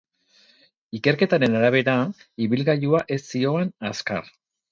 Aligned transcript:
Ikerketaren 0.99 1.57
arabera, 1.59 1.95
ibilgailua 2.47 3.03
ez 3.17 3.21
zihoan 3.35 3.73
azkar. 3.93 4.35